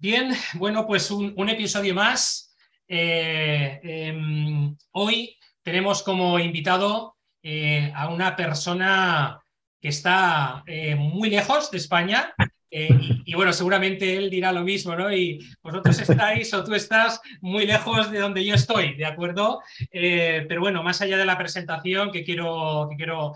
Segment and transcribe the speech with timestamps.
[0.00, 2.56] Bien, bueno, pues un, episodio más.
[2.88, 9.42] Eh, em, hoy tenemos como invitado eh, a una persona
[9.78, 12.34] que está eh, muy lejos de España.
[12.70, 15.12] Y, bueno, seguramente él dirá lo mismo, ¿no?
[15.12, 19.60] Y vosotros estáis o tú estás muy lejos de donde yo estoy, ¿de acuerdo?
[19.90, 23.34] pero bueno, más allá de la presentación que quiero, que quiero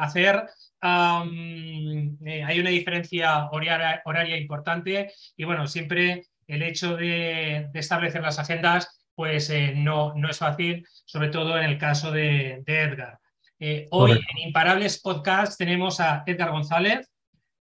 [0.00, 0.46] hacer,
[0.84, 9.00] eh, hay una diferencia horaria, importante y bueno, siempre el hecho de, establecer las agendas
[9.14, 13.20] pues eh, no, no es fácil, sobre todo en el caso de, Edgar.
[13.60, 17.08] Eh, hoy en Imparables Podcast tenemos a Edgar González.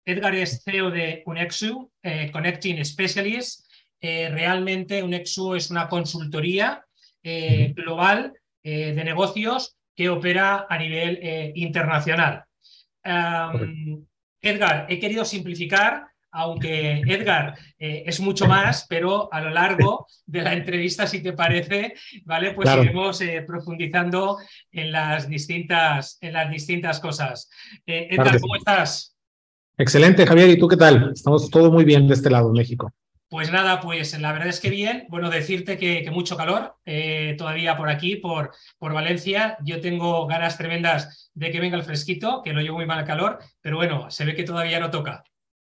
[0.06, 1.92] Edgar es CEO de Unexu,
[2.32, 3.68] Connecting Specialists.
[4.00, 6.86] realmente Unexu es una consultoría
[7.22, 11.20] global de negocios que opera a nivel
[11.54, 12.44] internacional.
[13.02, 20.42] Edgar, he querido simplificar, aunque Edgar eh, es mucho más, pero a lo largo de
[20.42, 22.52] la entrevista, si te parece, ¿vale?
[22.52, 24.38] Pues iremos eh, profundizando
[24.70, 27.50] en las distintas, en las distintas cosas.
[27.86, 29.16] Eh, Edgar, ¿cómo estás?
[29.76, 30.50] Excelente, Javier.
[30.50, 31.12] ¿Y tú qué tal?
[31.14, 32.92] Estamos todo muy bien de este lado, México.
[33.30, 35.06] Pues nada, pues la verdad es que bien.
[35.08, 39.56] Bueno, decirte que, mucho calor eh, todavía por aquí, por, por Valencia.
[39.62, 43.04] Yo tengo ganas tremendas de que venga el fresquito, que lo llevo muy mal el
[43.04, 45.22] calor, pero bueno, se ve que todavía no toca.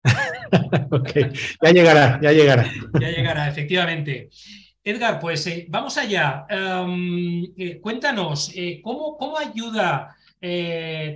[1.63, 2.65] ya llegará, ya llegará.
[2.99, 4.31] ya llegará, efectivamente.
[4.83, 6.47] Edgar, pues eh, vamos allá.
[6.49, 8.51] Em, eh, cuéntanos,
[8.83, 10.17] ¿cómo, ¿cómo, ayuda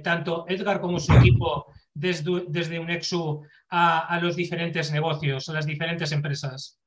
[0.05, 6.13] tanto Edgar como su equipo desde, desde Unexu a, los diferentes negocios, a las diferentes
[6.13, 6.79] empresas?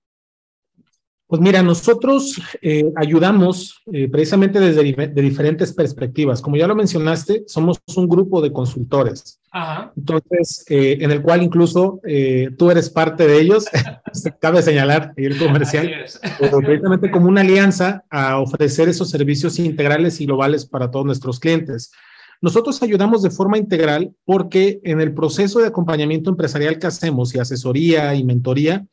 [1.28, 6.42] Pues mira, nosotros eh, ayudamos eh, precisamente desde de diferentes perspectivas.
[6.42, 9.40] Como ya lo mencionaste, somos un grupo de consultores.
[9.96, 12.02] Entonces, eh, en el cual incluso
[12.58, 13.66] tú eres parte de ellos,
[14.42, 15.88] cabe señalar, el comercial,
[16.40, 21.92] precisamente como una alianza a ofrecer esos servicios integrales y globales para todos nuestros clientes.
[22.42, 27.40] Nosotros ayudamos de forma integral porque en el proceso de acompañamiento empresarial que hacemos y
[27.40, 28.86] asesoría y mentoría,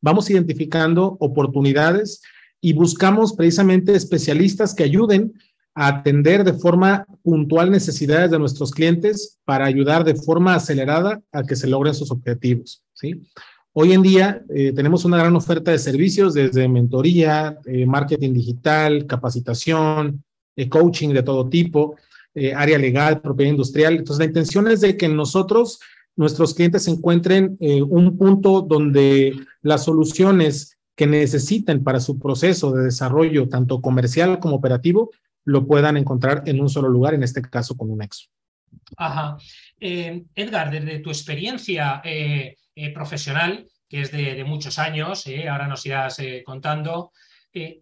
[0.00, 2.22] vamos identificando oportunidades
[2.60, 5.34] y buscamos precisamente especialistas que ayuden
[5.74, 11.42] a atender de forma puntual necesidades de nuestros clientes para ayudar de forma acelerada a
[11.42, 12.82] que se logren sus objetivos.
[13.72, 19.04] Hoy en día eh, tenemos una gran oferta de servicios desde mentoría, eh, marketing digital,
[19.06, 20.22] capacitación,
[20.56, 21.96] eh, coaching de todo tipo.
[22.36, 23.94] Eh, área legal, propiedad industrial.
[23.94, 25.78] Entonces, la intención es de que nosotros,
[26.16, 32.84] nuestros clientes, encuentren eh, un punto donde las soluciones que necesiten para su proceso de
[32.84, 35.12] desarrollo, tanto comercial como operativo,
[35.44, 38.26] lo puedan encontrar en un solo lugar, en este caso con un Nexo.
[38.96, 39.36] Ajá.
[39.78, 42.02] Eh, Edgar, desde tu experiencia
[42.92, 47.12] profesional, que es de, muchos años, ahora nos irás contando,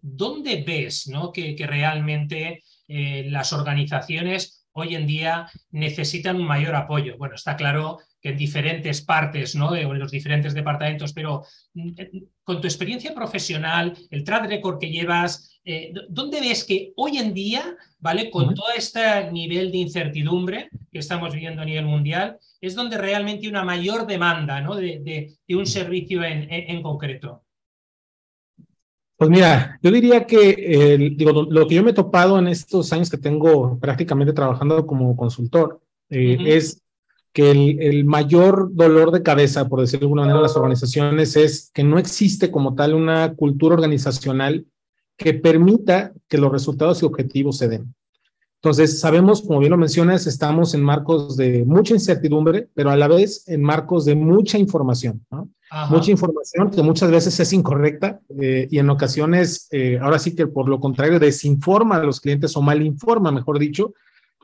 [0.01, 1.31] ¿dónde ves ¿no?
[1.31, 2.61] que realmente
[2.95, 7.17] eh, las organizaciones hoy en día necesitan un mayor apoyo.
[7.17, 9.75] Bueno, está claro que en diferentes partes, ¿no?
[9.75, 11.43] en los diferentes departamentos, pero
[11.73, 12.11] mm, eh,
[12.43, 17.33] con tu experiencia profesional, el track record que llevas, eh, ¿dónde ves que hoy en
[17.33, 18.29] día, ¿vale?
[18.29, 23.45] Con todo este nivel de incertidumbre que estamos viviendo a nivel mundial, es donde realmente
[23.45, 24.75] hay una mayor demanda ¿no?
[24.75, 27.43] de, un servicio en concreto?
[29.23, 33.09] Pues mira, yo diría que digo, lo que yo me he topado en estos años
[33.09, 35.79] que tengo prácticamente trabajando como consultor
[36.09, 36.81] eh, es
[37.31, 41.71] que el, mayor dolor de cabeza, por decirlo de alguna manera, de las organizaciones es
[41.73, 44.65] que no existe como tal una cultura organizacional
[45.15, 47.95] que permita que los resultados y objetivos se den.
[48.63, 53.09] Entonces, sabemos, como bien lo mencionas, estamos en marcos de mucha incertidumbre, pero a la
[53.09, 55.49] vez en marcos de mucha información, ¿no?
[55.89, 60.47] Mucha información que muchas veces es incorrecta eh, y en ocasiones, eh, ahora sí que
[60.47, 63.95] por lo contrario, desinforma a los clientes o malinforma, mejor dicho,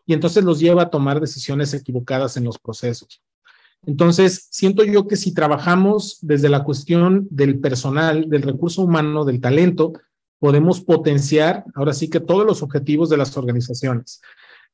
[0.06, 3.22] y entonces los lleva a tomar decisiones equivocadas en los procesos.
[3.86, 9.40] Entonces, siento yo que si trabajamos desde la cuestión del personal, del recurso humano, del
[9.40, 9.94] talento,
[10.40, 14.22] podemos potenciar ahora sí que todos los objetivos de las organizaciones.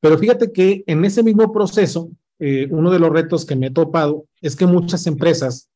[0.00, 3.70] Pero fíjate que en ese mismo proceso, eh, uno de los retos que me he
[3.70, 5.68] topado es que muchas empresas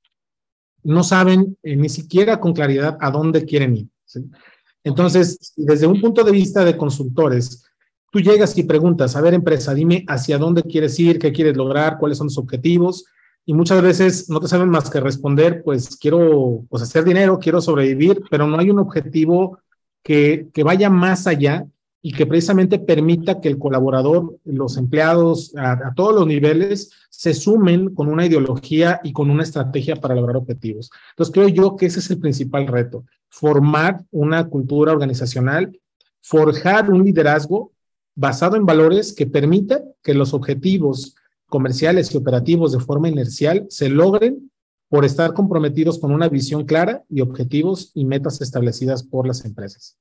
[0.82, 3.88] no saben eh, ni siquiera con claridad a dónde quieren ir.
[4.84, 7.64] Entonces, desde un punto de vista de consultores,
[8.10, 11.98] tú llegas y preguntas, a ver empresa, dime hacia dónde quieres ir, qué quieres lograr,
[11.98, 13.04] cuáles son tus objetivos,
[13.46, 17.60] y muchas veces no te saben más que responder, pues quiero pues, hacer dinero, quiero
[17.60, 19.58] sobrevivir, pero no hay un objetivo
[20.02, 21.66] que, vaya más allá
[22.02, 27.94] y que precisamente permita que el colaborador, los empleados a, todos los niveles se sumen
[27.94, 30.90] con una ideología y con una estrategia para lograr objetivos.
[31.10, 35.78] Entonces creo yo que ese es el principal reto, formar una cultura organizacional,
[36.22, 37.72] forjar un liderazgo
[38.14, 41.14] basado en valores que permita que los objetivos
[41.46, 44.49] comerciales y operativos de forma inercial se logren
[44.90, 49.96] por estar comprometidos con una visión clara y objetivos y metas establecidas por las empresas.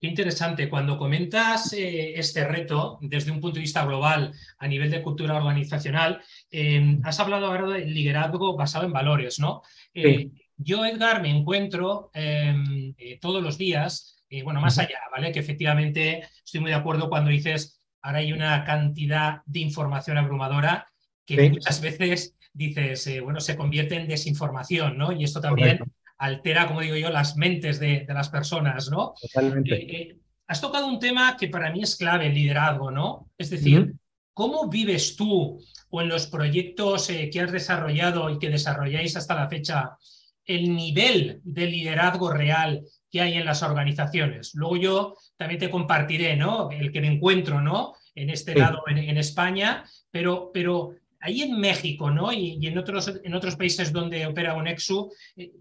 [0.00, 0.68] Qué interesante.
[0.68, 5.36] Cuando comentas eh, este reto desde un punto de vista global a nivel de cultura
[5.36, 6.20] organizacional,
[6.50, 9.62] eh, has hablado ahora del liderazgo basado en valores, ¿no?
[9.94, 15.30] Eh, yo, Edgar, me encuentro em, todos los días, bueno, más allá, ¿vale?
[15.30, 20.88] Que efectivamente estoy muy de acuerdo cuando dices, ahora hay una cantidad de información abrumadora
[21.24, 25.12] que muchas veces dices, bueno, se convierte en desinformación, ¿no?
[25.12, 25.80] Y esto también
[26.18, 29.14] altera, como digo yo, las mentes de, las personas, ¿no?
[29.20, 29.74] Totalmente.
[29.74, 30.16] Eh, eh,
[30.46, 33.30] has tocado un tema que para mí es clave, el liderazgo, ¿no?
[33.36, 33.94] Es decir,
[34.32, 35.60] ¿cómo vives tú
[35.90, 39.96] o en los proyectos eh, que has desarrollado y que desarrolláis hasta la fecha
[40.44, 44.52] el nivel de liderazgo real que hay en las organizaciones?
[44.54, 46.70] Luego yo también te compartiré, ¿no?
[46.70, 47.94] El que me encuentro, ¿no?
[48.14, 50.94] En este lado, en, España, pero, pero
[51.26, 52.32] ahí en México, ¿no?
[52.32, 55.52] Y, en, otros, en otros países donde opera Onexu, eh,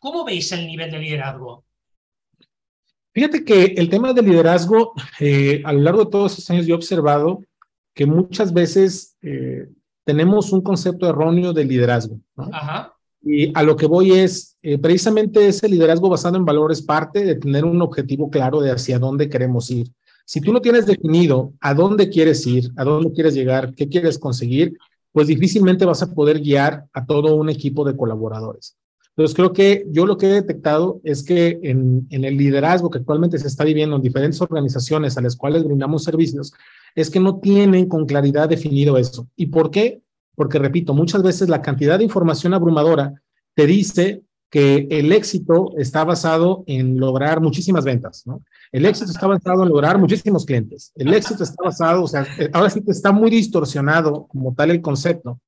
[0.00, 1.64] ¿cómo veis el nivel de liderazgo?
[3.14, 6.74] Fíjate que el tema del liderazgo, eh, a lo largo de todos estos años yo
[6.74, 7.42] he observado
[7.94, 9.68] que muchas veces eh,
[10.04, 12.18] tenemos un concepto erróneo de liderazgo.
[12.36, 12.94] Ajá.
[13.24, 17.64] Y a lo que voy es, precisamente ese liderazgo basado en valores parte de tener
[17.64, 19.92] un objetivo claro de hacia dónde queremos ir.
[20.24, 24.18] Si tú no tienes definido a dónde quieres ir, a dónde quieres llegar, qué quieres
[24.18, 24.76] conseguir,
[25.12, 28.76] pues difícilmente vas a poder guiar a todo un equipo de colaboradores.
[29.14, 33.38] Entonces, creo que yo lo que he detectado es que en, el liderazgo que actualmente
[33.38, 36.54] se está viviendo en diferentes organizaciones a las cuales brindamos servicios,
[36.94, 39.28] es que no tienen con claridad definido eso.
[39.36, 40.00] ¿Y por qué?
[40.34, 43.12] Porque, repito, muchas veces la cantidad de información abrumadora
[43.54, 48.42] te dice que el éxito está basado en lograr muchísimas ventas, ¿no?
[48.72, 50.92] El éxito está basado en lograr muchísimos clientes.
[50.94, 54.80] El éxito está basado, o sea, eh, ahora sí está muy distorsionado como tal el
[54.80, 55.38] concepto.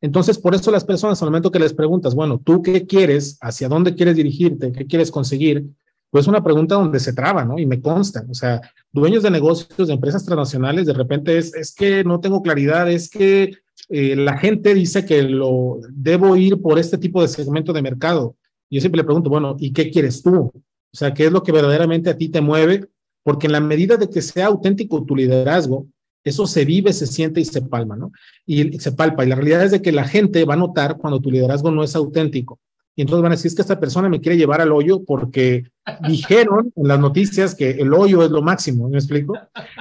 [0.00, 3.38] Entonces, por eso las personas al momento que les preguntas, bueno, ¿tú qué quieres?
[3.40, 4.72] ¿Hacia dónde quieres dirigirte?
[4.72, 5.64] ¿Qué quieres conseguir?
[6.10, 7.56] Pues una pregunta donde se traba, ¿no?
[7.56, 11.72] Y me consta, o sea, dueños de negocios, de empresas transnacionales, de repente es, es
[11.72, 13.52] que no tengo claridad, es que
[13.88, 18.36] eh, la gente dice que lo debo ir por este tipo de segmento de mercado.
[18.68, 20.52] Yo siempre le pregunto, bueno, ¿y qué quieres tú?
[20.92, 22.88] O sea, ¿qué es lo que verdaderamente a ti te mueve?
[23.22, 25.86] Porque en la medida de que sea auténtico tu liderazgo,
[26.24, 28.12] eso se vive, se siente y se palma, ¿no?
[28.46, 29.24] Y, se palpa.
[29.24, 31.82] Y la realidad es de que la gente va a notar cuando tu liderazgo no
[31.82, 32.60] es auténtico.
[32.94, 35.64] Y entonces van a decir, es que esta persona me quiere llevar al hoyo porque
[36.06, 39.32] dijeron en las noticias que el hoyo es lo máximo, ¿me explico?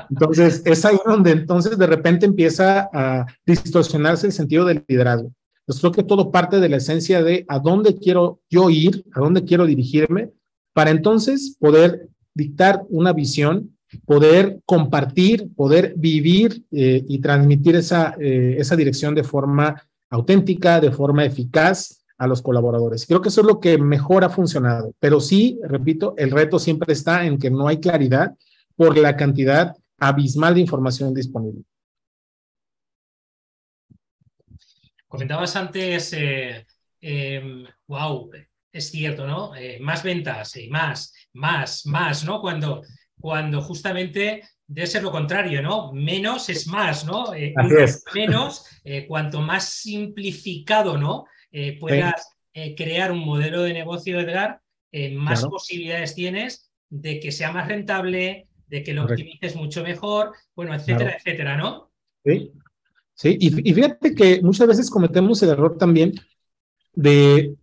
[0.09, 5.33] Entonces, es ahí donde entonces de repente empieza a distorsionarse el sentido del liderazgo.
[5.59, 9.19] Entonces, creo que todo parte de la esencia de a dónde quiero yo ir, a
[9.19, 10.31] dónde quiero dirigirme
[10.73, 18.55] para entonces poder dictar una visión, poder compartir, poder vivir eh, y transmitir esa, eh,
[18.57, 23.05] esa dirección de forma auténtica, de forma eficaz a los colaboradores.
[23.05, 26.93] Creo que eso es lo que mejor ha funcionado, pero sí, repito, el reto siempre
[26.93, 28.35] está en que no hay claridad
[28.75, 31.63] por la cantidad abismal de información disponible.
[35.07, 36.11] Comentabas antes,
[37.87, 39.55] wow, em, es cierto, ¿no?
[39.55, 42.41] Eh, más ventas, y más, más, más, ¿no?
[42.41, 42.81] Cuando,
[43.19, 45.91] cuando justamente debe ser lo contrario, ¿no?
[45.91, 47.33] Menos es más, ¿no?
[47.33, 48.03] Eh, es.
[48.13, 51.25] Menos, eh, cuanto más simplificado, ¿no?
[51.81, 52.29] puedas
[52.77, 54.61] crear un modelo de negocio, Edgar,
[55.17, 60.73] más posibilidades tienes de que sea más rentable, de que lo optimices mucho mejor, bueno,
[60.73, 61.91] etcétera, etcétera, ¿no?
[62.23, 62.53] Sí.
[63.13, 66.13] Sí, y, y fíjate que muchas veces cometemos el error también
[66.93, 67.55] de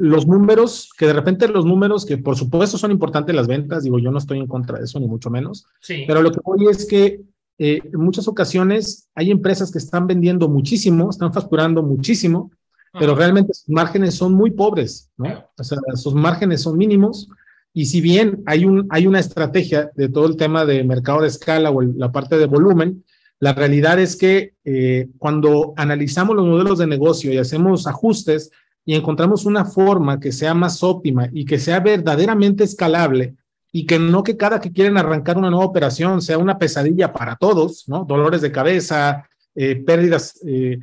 [0.00, 3.98] los números, que de repente los números, que por supuesto son importantes las ventas, digo,
[3.98, 5.66] yo no estoy en contra de eso, ni mucho menos,
[6.06, 7.20] pero lo que voy es que
[7.58, 12.50] eh, en muchas ocasiones hay empresas que están vendiendo muchísimo, están facturando muchísimo,
[12.92, 15.44] pero realmente sus márgenes son muy pobres, ¿no?
[15.56, 17.28] O sea, sus márgenes son mínimos.
[17.74, 21.28] Y si bien hay, un, hay una estrategia de todo el tema de mercado de
[21.28, 23.04] escala o la parte de volumen,
[23.40, 28.50] la realidad es que eh, cuando analizamos los modelos de negocio y hacemos ajustes
[28.84, 33.36] y encontramos una forma que sea más óptima y que sea verdaderamente escalable
[33.70, 37.36] y que no que cada que quieren arrancar una nueva operación sea una pesadilla para
[37.36, 38.04] todos, ¿no?
[38.04, 40.80] Dolores de cabeza, eh, pérdidas, eh,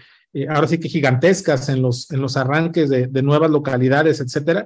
[0.48, 4.66] ahora sí que gigantescas en los, en los arranques de, de nuevas localidades, etcétera.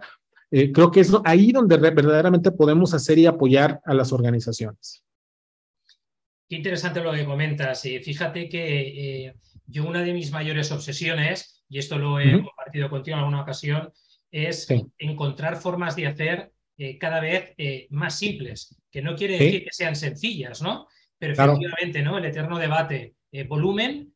[0.52, 5.04] Creo que es ahí donde verdaderamente podemos hacer y apoyar a las organizaciones.
[6.50, 7.86] Qué interesante lo que comentas.
[7.86, 9.34] y fíjate que eh,
[9.68, 13.94] yo una de mis mayores obsesiones, y esto lo he compartido contigo en alguna ocasión,
[14.32, 17.54] es encontrar formas de hacer eh, cada vez
[17.92, 20.88] más simples, que no quiere decir que sean sencillas, ¿no?
[21.18, 22.18] Pero efectivamente, ¿no?
[22.18, 23.14] El eterno debate,
[23.48, 24.14] volumen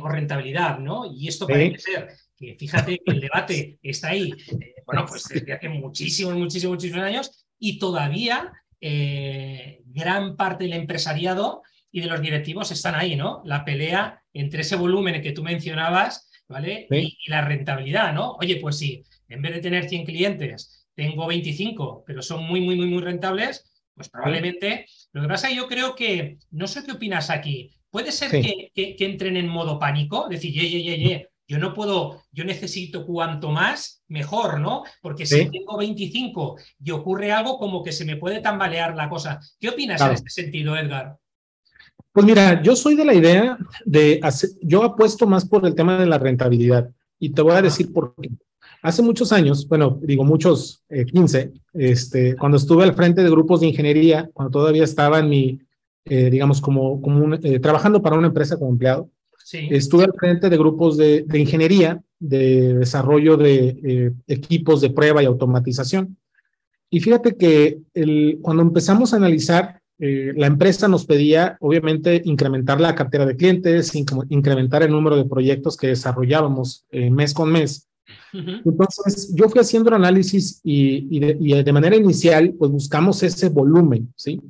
[0.00, 1.12] o rentabilidad, ¿no?
[1.12, 5.52] Y esto parece ser que fíjate que el debate está ahí, eh, bueno, pues desde
[5.52, 12.20] hace muchísimos, muchísimos, muchísimos años y todavía eh, gran parte del empresariado y de los
[12.20, 13.42] directivos están ahí, ¿no?
[13.44, 16.86] La pelea entre ese volumen que tú mencionabas, ¿vale?
[16.90, 18.32] Y, la rentabilidad, ¿no?
[18.32, 22.76] Oye, pues sí, en vez de tener 100 clientes, tengo 25, pero son muy, muy,
[22.76, 24.86] muy, muy rentables, pues probablemente.
[25.12, 28.96] Lo que pasa, yo creo que, no sé qué opinas aquí, puede ser que, que,
[28.98, 33.50] entren en modo pánico, decir, ye, ye, ye, ye, yo no puedo, yo necesito cuanto
[33.50, 34.84] más, mejor, ¿no?
[35.00, 39.40] Porque si tengo 25 y ocurre algo como que se me puede tambalear la cosa.
[39.60, 41.16] ¿Qué opinas en este sentido, Edgar?
[42.12, 45.98] Pues mira, yo soy de la idea de hacer, yo apuesto más por el tema
[45.98, 48.30] de la rentabilidad y te voy a decir por qué.
[48.82, 53.60] Hace muchos años, bueno, digo muchos, 15, eh, este, cuando estuve al frente de grupos
[53.60, 55.60] de ingeniería, cuando todavía estaba en mi,
[56.04, 59.10] eh, digamos, como, como eh, trabajando para una empresa como empleado,
[59.52, 65.26] Estuve al frente de grupos de, ingeniería, de desarrollo de eh, equipos de prueba y
[65.26, 66.16] automatización.
[66.90, 72.80] Y fíjate que el, cuando empezamos a analizar, eh, la empresa nos pedía, obviamente, incrementar
[72.80, 77.88] la cartera de clientes, incrementar el número de proyectos que desarrollábamos eh, mes con mes.
[78.32, 83.48] Entonces, yo fui haciendo el análisis y, de, y, de, manera inicial, pues buscamos ese
[83.48, 84.40] volumen, ¿sí?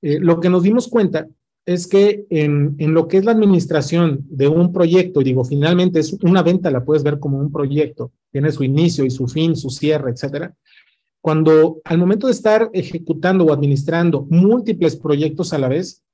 [0.00, 1.26] lo que nos dimos cuenta
[1.66, 5.98] es que en, en, lo que es la administración de un proyecto, y digo, finalmente
[5.98, 9.56] es una venta, la puedes ver como un proyecto, tiene su inicio y su fin,
[9.56, 10.54] su cierre, etcétera.
[11.20, 16.04] Cuando al momento de estar ejecutando o administrando múltiples proyectos a la vez,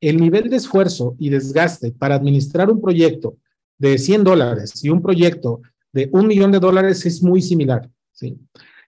[0.00, 3.36] el nivel de esfuerzo y desgaste para administrar un proyecto
[3.78, 5.60] de 100 dólares y un proyecto
[5.92, 8.38] de un millón de dólares es muy similar, ¿sí?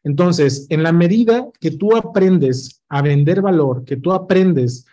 [0.04, 4.88] Entonces, en la medida que tú aprendes a vender valor, que tú aprendes a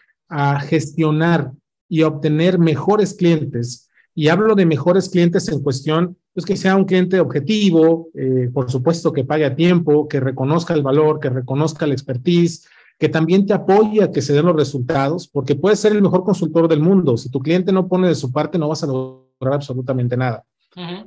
[0.62, 1.52] gestionar
[1.88, 3.90] y obtener mejores clientes.
[4.14, 8.72] Y hablo de mejores clientes en cuestión, pues que sea un cliente objetivo, eh, por
[8.72, 12.66] supuesto que pague a tiempo, que reconozca el valor, que reconozca la expertise,
[12.98, 16.24] que también te apoye a que se den los resultados, porque puedes ser el mejor
[16.24, 17.18] consultor del mundo.
[17.18, 20.44] Si tu cliente no pone de su parte, no vas a lograr absolutamente nada.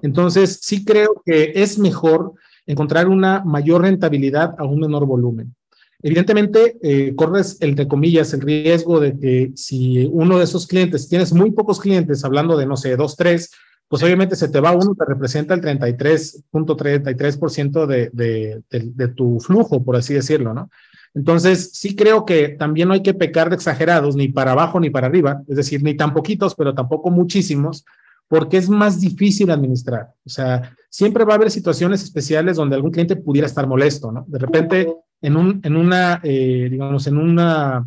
[0.02, 2.32] Entonces, sí creo que es mejor
[2.66, 5.54] encontrar una mayor rentabilidad a un menor volumen.
[6.02, 11.33] Evidentemente, eh, corres, entre comillas, el riesgo de que si uno de esos clientes, tienes
[11.33, 13.50] muy pocos clientes, hablando de, no sé, dos, tres,
[13.88, 19.40] pues obviamente se te va uno que representa el 33.33% de, de, de, de tu
[19.40, 20.71] flujo, por así decirlo, ¿no?
[21.14, 24.90] Entonces, sí creo que también no hay que pecar de exagerados, ni para abajo ni
[24.90, 27.85] para arriba, es decir, ni tan poquitos, pero tampoco muchísimos,
[28.28, 30.12] porque es más difícil administrar.
[30.25, 34.26] O sea, siempre va a haber situaciones especiales donde algún cliente pudiera estar molesto, ¿no?
[34.28, 37.87] De repente, en, un, en una, eh, digamos, en una,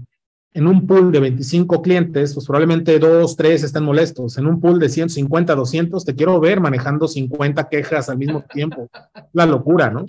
[0.53, 4.37] en un pool de 25 clientes, pues probablemente dos, tres estén molestos.
[4.37, 8.89] En un pool de 150, 200, te quiero ver manejando 50 quejas al mismo tiempo.
[9.33, 10.05] La locura, ¿no?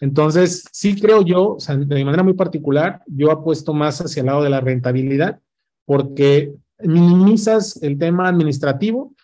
[0.00, 4.26] Entonces, sí creo yo, o sea, de manera muy particular, yo apuesto más hacia el
[4.26, 5.40] lado de la rentabilidad,
[5.86, 9.14] porque minimizas el tema administrativo,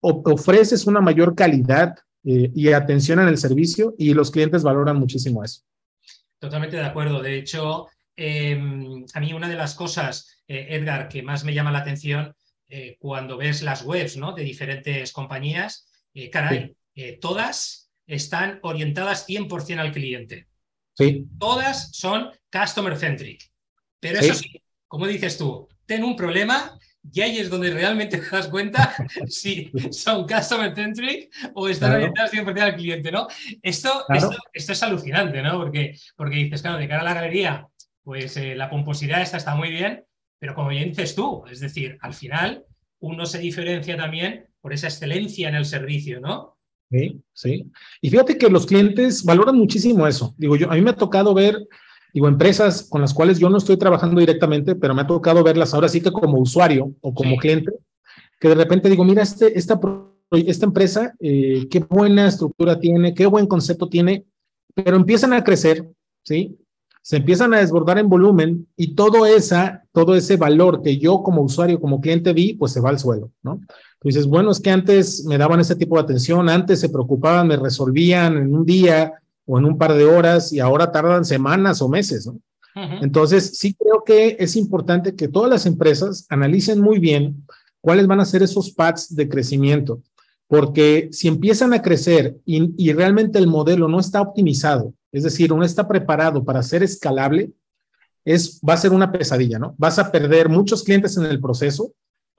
[0.00, 5.44] ofreces una mayor calidad eh, y atención en el servicio y los clientes valoran muchísimo
[5.44, 5.62] eso.
[6.42, 7.22] Totalmente de acuerdo.
[7.22, 11.70] De hecho, em, a mí una de las cosas, eh, Edgar, que más me llama
[11.70, 12.34] la atención
[12.68, 14.32] eh, cuando ves las webs ¿no?
[14.32, 15.86] de diferentes compañías,
[16.32, 16.74] caray,
[17.20, 20.48] todas están orientadas 100% al cliente.
[20.94, 21.24] Sí.
[21.38, 23.48] Todas son customer centric.
[24.00, 26.76] Pero eso sí, como dices tú, ten un problema
[27.10, 28.94] y ahí es donde realmente te das cuenta
[29.26, 33.26] si son customer centric o están orientados 100% al cliente, ¿no?
[33.62, 34.04] Esto,
[34.54, 35.58] esto, es alucinante, ¿no?
[35.58, 37.68] Porque, porque dices, claro, de cara a la galería,
[38.02, 40.04] pues eh, la pomposidad esta está muy bien,
[40.38, 42.64] pero como bien dices tú, es decir, al final
[43.00, 46.56] uno se diferencia también por esa excelencia en el servicio, ¿no?
[46.90, 47.70] Sí, sí.
[48.00, 50.34] Y fíjate que los clientes valoran muchísimo eso.
[50.36, 51.56] Digo, yo, a mí me ha tocado ver
[52.12, 55.72] digo, empresas con las cuales yo no estoy trabajando directamente, pero me ha tocado verlas
[55.74, 57.72] ahora sí que como usuario o como cliente,
[58.38, 59.80] que de repente digo, mira, este, esta,
[60.30, 64.26] esta empresa, eh, qué buena estructura tiene, qué buen concepto tiene,
[64.74, 65.88] pero empiezan a crecer,
[66.24, 66.58] ¿sí?
[67.04, 71.42] Se empiezan a desbordar en volumen y todo, esa, todo ese valor que yo como
[71.42, 73.60] usuario, como cliente vi, pues se va al suelo, ¿no?
[73.94, 77.56] Entonces, bueno, es que antes me daban ese tipo de atención, antes se preocupaban, me
[77.56, 79.12] resolvían en un día,
[79.46, 82.38] o en un par de horas y ahora tardan semanas o meses, ¿no?
[82.74, 87.46] Entonces, sí creo que es importante que todas las empresas analicen muy bien
[87.82, 90.00] cuáles van a ser esos paths de crecimiento,
[90.46, 95.54] porque si empiezan a crecer y, y realmente el modelo no está optimizado, es decir,
[95.54, 97.52] no está preparado para ser escalable,
[98.24, 99.74] es, va a ser una pesadilla, ¿no?
[99.78, 101.92] Vas a perder muchos clientes en el proceso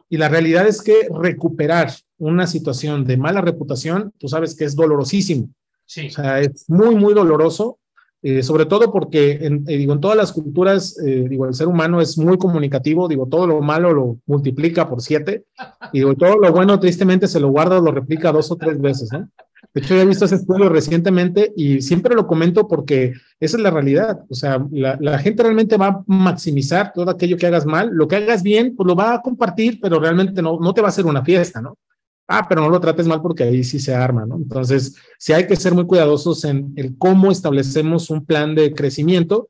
[0.09, 4.75] y la realidad es que recuperar una situación de mala reputación, tú sabes que es
[4.75, 5.49] dolorosísimo.
[5.85, 6.07] Sí.
[6.07, 7.79] O sea, es muy, muy doloroso,
[8.21, 11.67] eh, sobre todo porque, en, eh, digo, en todas las culturas, eh, digo, el ser
[11.67, 15.43] humano es muy comunicativo, digo, todo lo malo lo multiplica por siete,
[15.91, 19.29] y todo lo bueno tristemente se lo guarda lo replica dos o tres veces, ¿no?
[19.73, 23.71] De hecho, he visto ese estudio recientemente y siempre lo comento porque esa es la
[23.71, 24.19] realidad.
[24.29, 27.89] O sea, la, la, gente realmente va a maximizar todo aquello que hagas mal.
[27.91, 30.89] Lo que hagas bien, pues lo va a compartir, pero realmente no, no te va
[30.89, 31.77] a hacer una fiesta, ¿no?
[32.27, 34.35] Ah, pero no lo trates mal porque ahí sí se arma, ¿no?
[34.35, 39.49] Entonces, sí hay que ser muy cuidadosos en el cómo establecemos un plan de crecimiento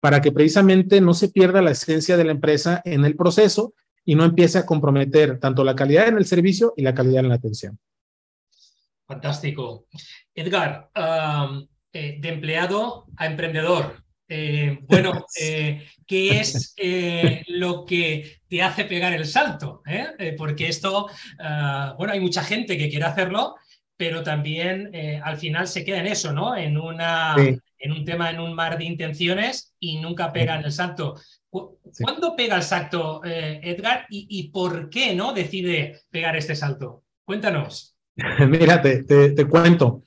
[0.00, 3.74] para que precisamente no se pierda la esencia de la empresa en el proceso
[4.04, 7.28] y no empiece a comprometer tanto la calidad en el servicio y la calidad en
[7.28, 7.78] la atención.
[9.06, 9.86] Fantástico.
[10.34, 10.90] Edgar,
[11.92, 14.04] eh, de empleado a emprendedor.
[14.32, 16.74] Eh, bueno, eh, ¿qué es
[17.48, 19.82] lo que te hace pegar el salto?
[20.38, 21.08] porque esto,
[21.40, 23.56] ah, bueno, hay mucha gente que quiere hacerlo,
[23.96, 24.90] pero también
[25.22, 26.56] al final se queda en eso, ¿no?
[26.56, 31.20] En, una, en un tema, en un mar de intenciones y nunca pegan el salto.
[31.50, 34.06] ¿Cuándo pega el salto, Edgar?
[34.08, 37.04] Y, y, por qué no decide pegar este salto?
[37.26, 37.96] Cuéntanos.
[38.48, 40.02] Mira, te, te, cuento.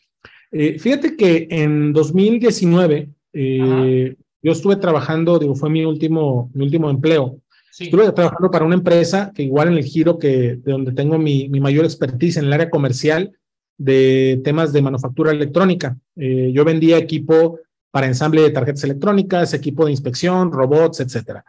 [0.52, 6.90] Eh, fíjate que en 2019 eh, yo estuve trabajando, digo, fue mi último, mi último
[6.90, 7.40] empleo.
[7.80, 11.50] Estuve trabajando para una empresa que igual en el giro que de donde tengo mi,
[11.50, 13.32] mi mayor expertise en el área comercial
[13.78, 15.98] de temas de manufactura electrónica.
[16.16, 17.60] Eh, yo vendía equipo
[17.90, 21.44] para ensamble de tarjetas electrónicas, equipo de inspección, robots, etcétera.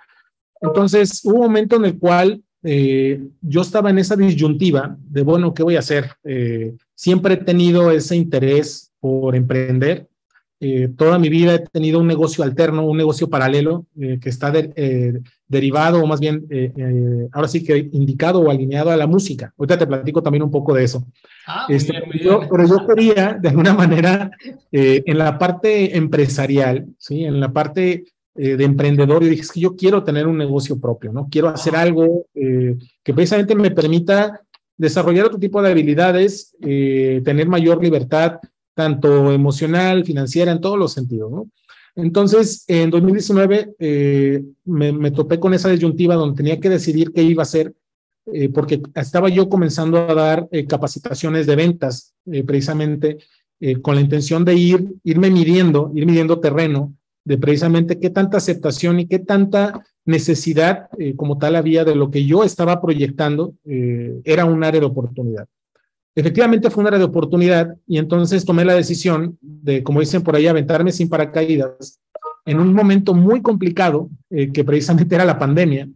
[0.60, 5.52] Entonces, hubo un momento en el cual eh, yo estaba en esa disyuntiva de, bueno,
[5.52, 6.10] ¿qué voy a hacer?
[6.24, 10.08] Eh, siempre he tenido ese interés por emprender.
[10.66, 14.52] Eh, toda mi vida he tenido un negocio alterno, un negocio paralelo que está
[15.46, 16.46] derivado, o más bien,
[17.32, 19.52] ahora sí que indicado o alineado a la música.
[19.58, 21.06] Ahorita te platico también un poco de eso.
[21.46, 21.92] Ah, este,
[22.50, 24.30] pero yo quería, de alguna manera,
[24.72, 27.24] en la parte empresarial, ¿sí?
[27.24, 28.04] en la parte
[28.36, 31.28] eh, de emprendedor y dije, es que yo quiero tener un negocio propio, ¿no?
[31.30, 34.40] Quiero hacer algo eh, que precisamente me permita
[34.76, 38.40] desarrollar otro tipo de habilidades, eh, tener mayor libertad,
[38.74, 41.50] tanto emocional, financiera, en todos los sentidos, ¿no?
[41.96, 43.76] Entonces, en 2019
[44.64, 47.72] me, me, topé con esa disyuntiva donde tenía que decidir qué iba a hacer,
[48.52, 52.12] porque estaba yo comenzando a dar capacitaciones de ventas,
[52.46, 53.18] precisamente
[53.80, 59.00] con la intención de ir, irme midiendo, ir midiendo terreno de precisamente qué tanta aceptación
[59.00, 64.20] y qué tanta necesidad eh, como tal había de lo que yo estaba proyectando, eh,
[64.24, 65.48] era un área de oportunidad.
[66.14, 70.36] Efectivamente fue un área de oportunidad y entonces tomé la decisión de, como dicen por
[70.36, 72.00] ahí, aventarme sin paracaídas
[72.46, 75.88] en un momento muy complicado, eh, que precisamente era la pandemia.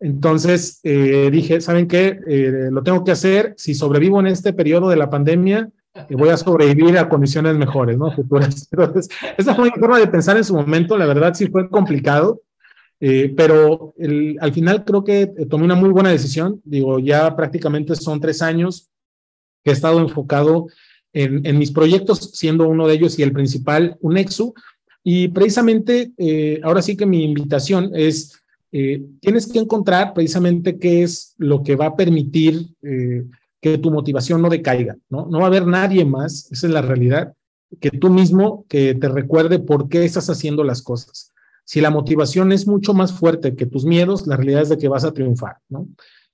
[0.00, 2.20] Entonces dije, ¿saben qué?
[2.70, 3.54] lo tengo que hacer.
[3.56, 5.70] Si sobrevivo en este periodo de la pandemia,
[6.10, 8.12] voy a sobrevivir a condiciones mejores, ¿no?
[8.12, 8.68] Futuras.
[8.72, 12.42] Entonces, esa fue mi forma de pensar en su momento, la verdad sí fue complicado,
[13.00, 13.94] eh, pero
[14.40, 18.90] al final creo que tomé una muy buena decisión, digo, ya prácticamente son tres años
[19.64, 20.66] que he estado enfocado
[21.12, 24.54] en, mis proyectos, siendo uno de ellos y el principal, un Unexu,
[25.02, 28.38] y precisamente eh, ahora sí que mi invitación es,
[28.72, 32.68] eh, tienes que encontrar precisamente qué es lo que va a permitir
[33.60, 35.26] que tu motivación no decaiga, ¿no?
[35.26, 37.34] No va a haber nadie más, esa es la realidad,
[37.80, 41.32] que tú mismo que te recuerde por qué estás haciendo las cosas.
[41.64, 44.88] Si la motivación es mucho más fuerte que tus miedos, la realidad es de que
[44.88, 45.88] vas a triunfar, ¿no?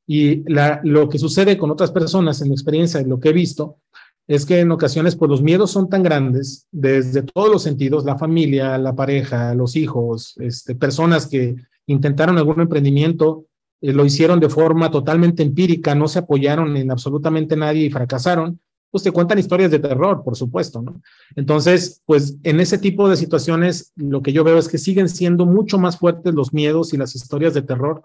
[0.06, 3.32] Y la, lo que sucede con otras personas en mi experiencia y lo que he
[3.32, 3.78] visto
[4.26, 8.16] es que en ocasiones pues los miedos son tan grandes desde todos los sentidos, la
[8.16, 13.46] familia, la pareja, los hijos, este, personas que intentaron algún emprendimiento
[13.80, 18.58] eh, lo hicieron de forma totalmente empírica, no se apoyaron en absolutamente nadie y fracasaron,
[18.90, 21.02] pues te cuentan historias de terror, por supuesto, ¿no?
[21.36, 25.44] Entonces, pues en ese tipo de situaciones, lo que yo veo es que siguen siendo
[25.44, 28.02] mucho más fuertes los miedos y las historias de terror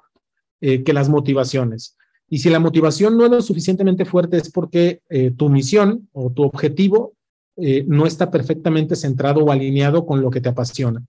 [0.62, 1.96] eh, que las motivaciones.
[2.30, 6.32] Y si la motivación no es lo suficientemente fuerte es porque eh, tu misión o
[6.32, 7.14] tu objetivo
[7.88, 11.04] no está perfectamente centrado o alineado con lo que te apasiona.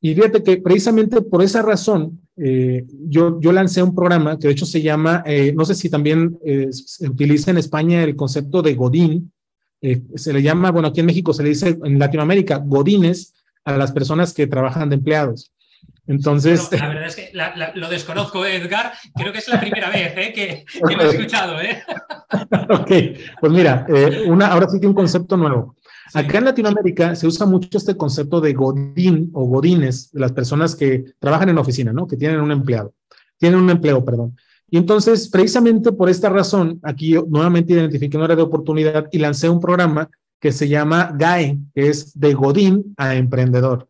[0.00, 4.52] Y fíjate que precisamente por esa razón eh, yo, yo lancé un programa que de
[4.52, 8.60] hecho se llama, eh, no sé si también eh, se utiliza en España el concepto
[8.60, 9.32] de Godín,
[10.14, 13.92] se le llama, bueno, aquí en México se le dice, en Latinoamérica, godines a las
[13.92, 15.52] personas que trabajan de empleados.
[16.06, 16.70] Entonces.
[16.72, 17.32] la verdad es que
[17.74, 18.92] lo desconozco, Edgar.
[19.14, 20.32] Creo que es la primera vez ¿eh?
[20.34, 20.64] que,
[20.94, 21.60] lo he escuchado.
[21.60, 21.82] ¿eh?
[22.70, 22.90] ok,
[23.40, 25.76] pues mira, eh, una, ahora sí que un concepto nuevo.
[26.12, 31.04] Acá en Latinoamérica se usa mucho este concepto de godín o godines, las personas que
[31.18, 32.06] trabajan en oficina, ¿no?
[32.06, 32.94] Que tienen un empleado,
[33.38, 34.36] tienen un empleo, perdón.
[34.70, 39.18] Y entonces, precisamente por esta razón, aquí yo nuevamente identifiqué una área de oportunidad y
[39.18, 40.08] lancé un programa
[40.40, 43.88] que se llama GAE, que es de Godín a Emprendedor.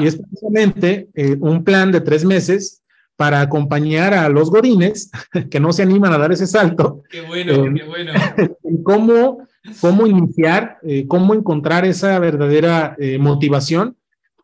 [0.00, 2.82] Y es precisamente eh, un plan de tres meses
[3.16, 5.10] para acompañar a los godines
[5.50, 7.02] que no se animan a dar ese salto.
[7.10, 8.12] Qué bueno, qué bueno.
[8.84, 9.46] cómo,
[9.80, 13.96] cómo iniciar, eh, cómo encontrar esa verdadera eh, motivación,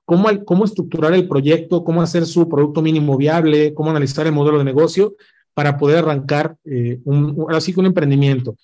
[0.04, 4.58] cómo, cómo estructurar el proyecto, cómo hacer su producto mínimo viable, cómo analizar el modelo
[4.58, 5.14] de negocio
[5.54, 6.56] para poder arrancar
[7.04, 8.56] un, así que un emprendimiento.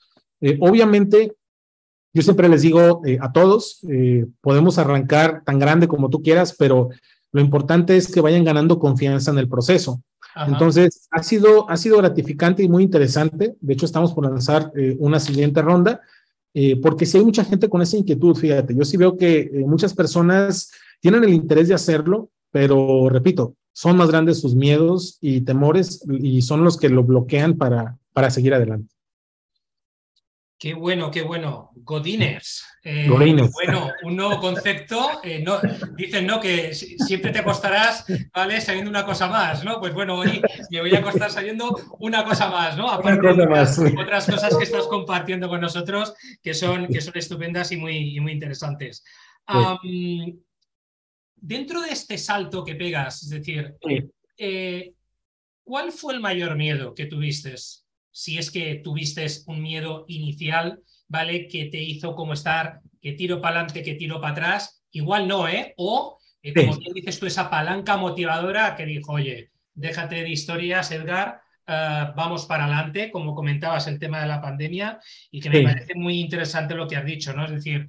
[0.59, 1.37] obviamente,
[2.13, 6.55] yo siempre les digo eh, a todos, eh, podemos arrancar tan grande como tú quieras,
[6.59, 6.89] pero
[7.33, 10.03] lo importante es que vayan ganando confianza en el proceso.
[10.47, 13.57] Entonces, ha sido, ha sido gratificante y muy interesante.
[13.61, 16.01] De hecho, estamos por lanzar eh, una siguiente ronda,
[16.83, 20.73] porque si hay mucha gente con esa inquietud, fíjate, yo sí veo que muchas personas
[21.01, 26.43] tienen el interés de hacerlo, pero repito, son más grandes sus miedos y temores y
[26.43, 28.93] son los que lo bloquean para, para seguir adelante.
[30.61, 31.71] Qué bueno, qué bueno.
[31.75, 32.67] Godiners.
[32.85, 35.23] Eh, bueno, un nuevo concepto.
[35.25, 35.59] Eh, no,
[35.97, 36.39] dicen ¿no?
[36.39, 38.61] que siempre te acostarás, ¿vale?
[38.61, 39.81] Sabiendo una cosa más, ¿no?
[39.81, 42.91] Pues bueno, hoy me voy a acostar sabiendo una cosa más, ¿no?
[42.91, 47.79] Aparte de otras, cosas que estás compartiendo con nosotros que son, que son estupendas y
[47.79, 49.03] muy, muy interesantes.
[51.37, 53.77] dentro de este salto que pegas, es decir,
[54.37, 54.93] eh,
[55.65, 57.55] ¿cuál fue el mayor miedo que tuviste
[58.13, 61.49] si es que tuviste un miedo inicial, ¿vale?
[61.49, 64.83] Que te hizo como estar, que tiro para adelante, que tiro para atrás.
[64.93, 65.75] Igual no, ¿eh?
[65.77, 70.91] O, eh, como bien dices tú, esa palanca motivadora que dijo, oye, déjate de historias,
[70.91, 74.99] Edgar, eh, vamos para adelante, como comentabas el tema de la pandemia,
[75.31, 77.45] y que me parece muy interesante lo que has dicho, ¿no?
[77.45, 77.87] Es decir,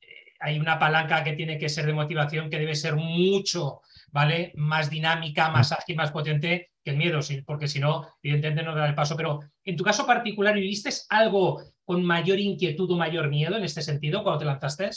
[0.00, 0.06] eh,
[0.40, 4.52] hay una palanca que tiene que ser de motivación que debe ser mucho, ¿vale?
[4.56, 8.88] Más dinámica, más ágil, más potente que el miedo, porque si no, evidentemente no da
[8.88, 9.16] el paso.
[9.16, 13.82] Pero en tu caso particular, ¿viviste algo con mayor inquietud o mayor miedo en este
[13.82, 14.90] sentido cuando te lanzaste?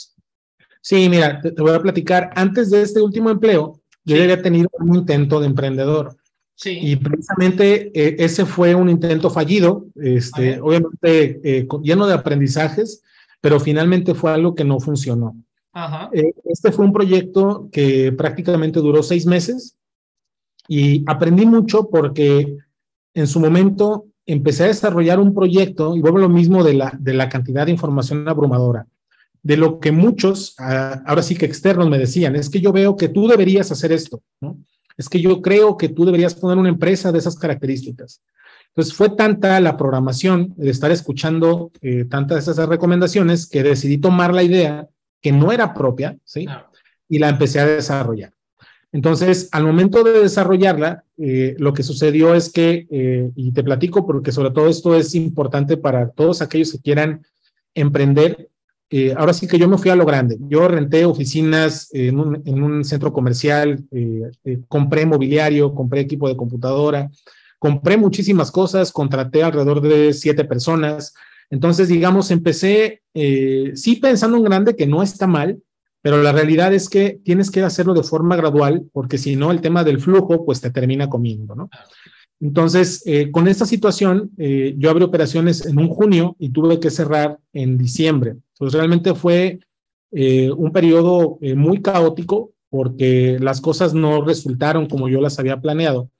[0.80, 2.30] Sí, mira, te, voy a platicar.
[2.34, 6.16] Antes de este último empleo, yo ya había tenido un intento de emprendedor.
[6.54, 6.78] Sí.
[6.80, 13.02] Y precisamente eh, ese fue un intento fallido, este, obviamente eh, lleno de aprendizajes,
[13.40, 15.36] pero finalmente fue algo que no funcionó.
[15.72, 16.10] Ajá.
[16.12, 19.76] Eh, este fue un proyecto que prácticamente duró seis meses
[20.68, 22.56] y aprendí mucho porque
[23.14, 26.96] en su momento empecé a desarrollar un proyecto, y vuelvo a lo mismo de la,
[26.98, 28.86] de la cantidad de información abrumadora,
[29.42, 32.96] de lo que muchos, ah, ahora sí que externos me decían, es que yo veo
[32.96, 34.58] que tú deberías hacer esto, ¿no?
[34.96, 38.22] Es que yo creo que tú deberías poner una empresa de esas características.
[38.68, 43.98] Entonces fue tanta la programación de estar escuchando eh, tantas de esas recomendaciones que decidí
[43.98, 44.88] tomar la idea
[45.20, 46.46] que no era propia, ¿sí?
[47.08, 48.32] Y la empecé a desarrollar.
[48.94, 54.06] Entonces, al momento de desarrollarla, eh, lo que sucedió es que, eh, y te platico
[54.06, 57.26] porque sobre todo esto es importante para todos aquellos que quieran
[57.74, 58.50] emprender,
[58.90, 60.38] eh, ahora sí que yo me fui a lo grande.
[60.48, 63.84] Yo renté oficinas en un, centro comercial,
[64.68, 67.10] compré mobiliario, compré equipo de computadora,
[67.58, 71.14] compré muchísimas cosas, contraté alrededor de siete personas.
[71.50, 75.58] Entonces, digamos, empecé, sí pensando en grande, que no está mal,
[76.04, 79.62] pero la realidad es que tienes que hacerlo de forma gradual, porque si no, el
[79.62, 81.70] tema del flujo, pues te termina comiendo, ¿no?
[82.40, 86.90] Entonces, eh, con esta situación, eh, yo abrí operaciones en un junio y tuve que
[86.90, 88.36] cerrar en diciembre.
[88.58, 89.60] Pues realmente fue
[90.12, 96.10] eh, un periodo muy caótico porque las cosas no resultaron como yo las había planeado.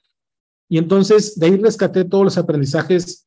[0.66, 3.26] Y entonces, de ahí rescaté todos los aprendizajes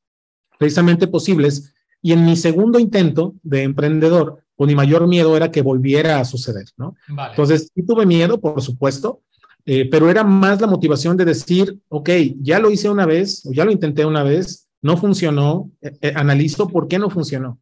[0.57, 1.75] precisamente posibles.
[2.01, 6.25] Y en mi segundo intento de emprendedor, pues mi mayor miedo era que volviera a
[6.25, 6.95] suceder, ¿no?
[7.29, 9.21] Entonces, sí tuve miedo, por supuesto,
[9.65, 12.09] eh, pero era más la motivación de decir, ok,
[12.41, 16.13] ya lo hice una vez, o ya lo intenté una vez, no funcionó, eh, eh,
[16.15, 17.59] analizo por qué no funcionó,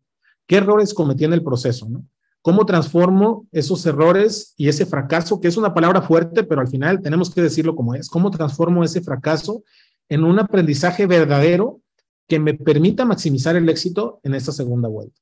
[0.48, 2.06] qué errores cometí en el proceso, ¿no?
[2.42, 7.02] ¿Cómo transformo esos errores y ese fracaso, que es una palabra fuerte, pero al final
[7.02, 8.08] tenemos que decirlo como es?
[8.08, 9.64] ¿Cómo transformo ese fracaso
[10.08, 11.82] en un aprendizaje verdadero
[12.28, 15.20] que me permita maximizar el éxito en esta segunda vuelta?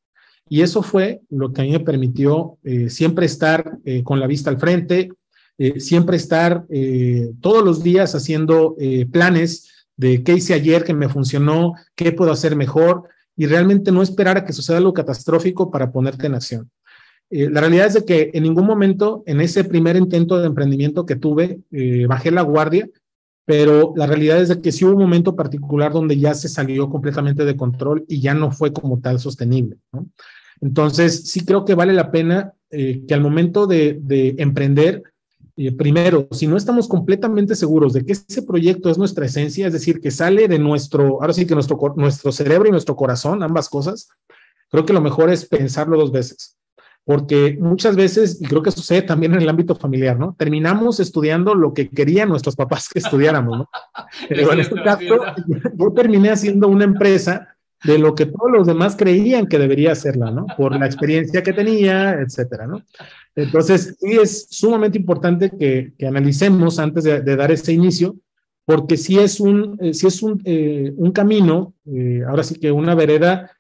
[0.50, 4.28] Y eso fue lo que a mí me permitió eh, siempre estar eh, con la
[4.28, 5.10] vista al frente,
[5.58, 6.66] eh, siempre estar
[7.40, 8.76] todos los días haciendo
[9.12, 13.10] planes de qué hice ayer que me funcionó, qué puedo hacer mejor.
[13.36, 16.70] y realmente no esperar a que suceda algo catastrófico para ponerte en acción.
[17.32, 21.16] La realidad es de que en ningún momento en ese primer intento de emprendimiento que
[21.16, 21.62] tuve,
[22.08, 22.88] bajé la guardia,
[23.46, 26.90] pero la realidad es de que sí hubo un momento particular donde ya se salió
[26.90, 29.78] completamente de control y ya no fue como tal sostenible.
[30.62, 35.04] Entonces, sí creo que vale la pena que al momento de, de emprender,
[35.78, 40.00] primero, si no estamos completamente seguros de que ese proyecto es nuestra esencia, es decir,
[40.00, 44.10] que sale de nuestro, ahora sí que nuestro, nuestro cerebro y nuestro corazón, ambas cosas,
[44.70, 46.58] creo que lo mejor es pensarlo dos veces.
[47.06, 50.36] Porque muchas veces, y creo que sucede también en el ámbito familiar, ¿no?
[50.38, 53.70] Terminamos estudiando lo que querían nuestros papás que estudiáramos, ¿no?
[54.30, 55.04] Pero en este caso,
[55.78, 60.32] yo terminé haciendo una empresa de lo que todos los demás creían que debería hacerla,
[60.32, 60.46] ¿no?
[60.58, 62.82] Por la experiencia que tenía, etcétera, ¿no?
[63.36, 68.16] Entonces, sí es sumamente importante que, que analicemos antes de, dar este inicio,
[68.66, 72.72] porque si es un, eh, si es un, eh, un camino, eh, ahora sí que
[72.72, 73.52] una vereda,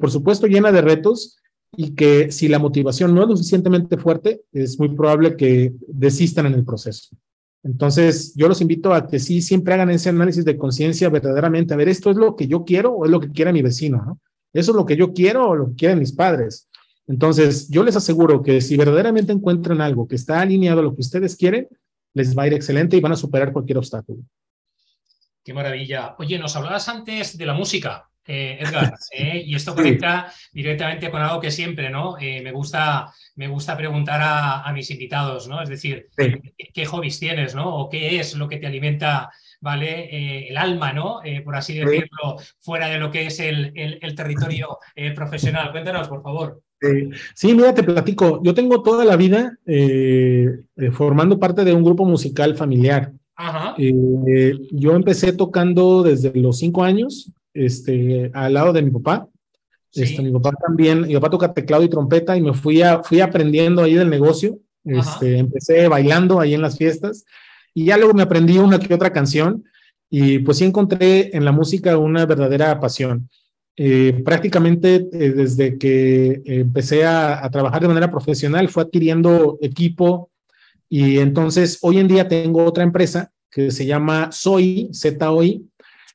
[0.00, 1.39] por supuesto, llena de retos,
[1.82, 6.44] y que si la motivación no es lo suficientemente fuerte, es muy probable que desistan
[6.44, 7.16] en el proceso.
[7.62, 11.78] Entonces, yo los invito a que sí siempre hagan ese análisis de conciencia verdaderamente, a
[11.78, 14.02] ver, ¿esto es lo que yo quiero o es lo que quiere mi vecino?
[14.04, 14.20] ¿no?
[14.52, 16.68] ¿Eso es lo que yo quiero o lo que quieren mis padres?
[17.06, 21.00] Entonces, yo les aseguro que si verdaderamente encuentran algo que está alineado a lo que
[21.00, 21.66] ustedes quieren,
[22.12, 24.20] les va a ir excelente y van a superar cualquier obstáculo.
[25.42, 26.14] Qué maravilla.
[26.18, 31.20] Oye, nos hablabas antes de la música, eh, Edgar, eh, y esto conecta directamente con
[31.20, 32.16] algo que siempre, ¿no?
[32.20, 35.60] Eh, me, gusta, me gusta preguntar a, mis invitados, ¿no?
[35.60, 37.74] Es decir, ¿qué, hobbies tienes, ¿no?
[37.74, 40.48] O qué es lo que te alimenta ¿vale?
[40.48, 41.20] El alma, ¿no?
[41.44, 45.70] Por así decirlo, fuera de lo que es el, el, territorio eh, profesional.
[45.72, 46.62] Cuéntanos, por favor.
[47.34, 48.40] Sí, mira, te platico.
[48.42, 49.58] Yo tengo toda la vida
[50.92, 53.12] formando parte de un grupo musical familiar.
[53.34, 53.74] Ajá.
[53.78, 59.28] yo empecé tocando desde los cinco años, este, al lado de mi papá.
[59.92, 63.20] Este, mi papá también, mi papá toca teclado y trompeta y me fui, a, fui
[63.20, 64.58] aprendiendo ahí del negocio.
[64.84, 67.24] Este, empecé bailando ahí en las fiestas
[67.74, 69.64] y ya luego me aprendí una que otra canción
[70.08, 73.28] y pues sí encontré en la música una verdadera pasión.
[73.76, 80.30] Eh, prácticamente eh, desde que empecé a, trabajar de manera profesional fue adquiriendo equipo
[80.88, 85.64] y entonces hoy en día tengo otra empresa que se llama Soy, ZOI,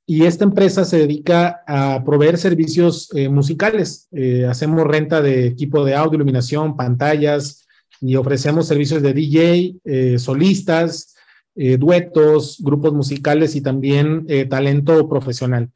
[0.06, 4.08] y esta empresa se dedica a proveer servicios eh, musicales.
[4.50, 7.68] hacemos renta de equipo de audio, iluminación, pantallas
[8.02, 11.15] y ofrecemos servicios de DJ, solistas,
[11.58, 15.70] eh, duetos, grupos musicales y también eh, talento profesional.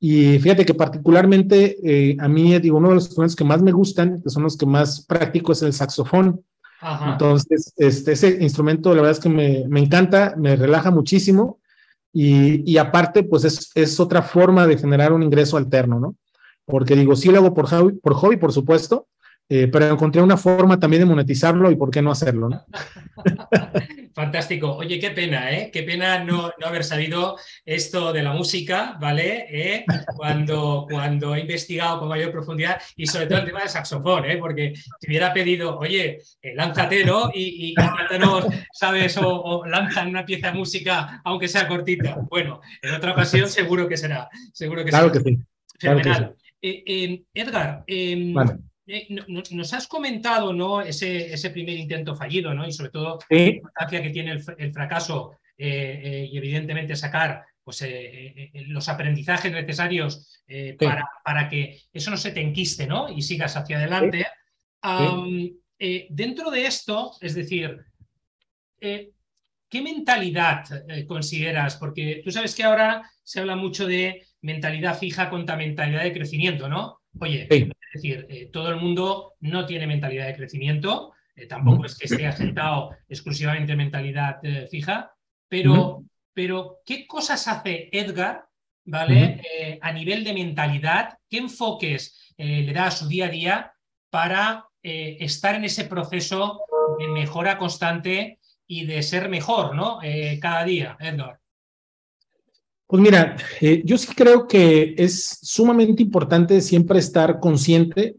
[0.00, 3.70] Y fíjate que particularmente eh, a mí, digo, uno de los instrumentos que más me
[3.70, 6.42] gustan, que son los que más practico, es el saxofón.
[7.06, 11.59] Entonces, este, ese instrumento, la verdad es que me, me encanta, me relaja muchísimo
[12.12, 16.16] y, aparte, pues es, es, otra forma de generar un ingreso alterno, ¿no?
[16.64, 19.06] Porque digo, sí lo hago por hobby, por, hobby, por supuesto,
[19.48, 22.64] eh, pero encontré una forma también de monetizarlo y por qué no hacerlo, ¿no?
[24.20, 24.76] Fantástico.
[24.76, 25.70] Oye, qué pena, ¿eh?
[25.72, 29.46] Qué pena no, haber sabido esto de la música, ¿vale?
[29.48, 29.84] ¿Eh?
[30.14, 34.36] Cuando, cuando he investigado con mayor profundidad y sobre todo el tema del saxofón, ¿eh?
[34.36, 37.30] Porque si hubiera pedido, oye, eh, lánzate, ¿no?
[37.32, 37.74] Y, y
[38.74, 39.16] ¿sabes?
[39.16, 42.18] O, o, lanzan una pieza de música, aunque sea cortita.
[42.28, 44.28] Bueno, en otra ocasión seguro que será.
[44.52, 45.38] Seguro que claro Que sí.
[45.78, 46.36] Fenomenal.
[46.60, 48.58] Edgar, em, vale.
[48.92, 49.06] Eh,
[49.50, 50.82] nos has comentado ¿no?
[50.82, 52.66] ese, ese primer intento fallido ¿no?
[52.66, 57.84] y sobre todo la importancia que tiene el, fracaso eh, eh, y evidentemente sacar pues,
[58.66, 60.42] los aprendizajes necesarios
[60.76, 63.08] para, para, que eso no se te enquiste ¿no?
[63.08, 64.26] y sigas hacia adelante.
[66.08, 67.78] dentro de esto, es decir,
[68.80, 70.64] ¿qué mentalidad
[71.06, 71.76] consideras?
[71.76, 76.68] Porque tú sabes que ahora se habla mucho de mentalidad fija contra mentalidad de crecimiento,
[76.68, 76.99] ¿no?
[77.18, 81.98] Oye, es decir, eh, todo el mundo no tiene mentalidad de crecimiento, eh, tampoco es
[81.98, 85.12] que esté asentado exclusivamente en mentalidad eh, fija,
[85.48, 88.44] pero, pero ¿qué cosas hace Edgar,
[88.84, 89.42] ¿vale?
[89.80, 93.72] a nivel de mentalidad, ¿qué enfoques le da a su día a día
[94.10, 96.60] para estar en ese proceso
[96.98, 99.98] de mejora constante y de ser mejor, ¿no?
[100.40, 101.39] cada día, Edgar.
[102.90, 108.16] Pues mira, eh, yo sí creo que es sumamente importante siempre estar consciente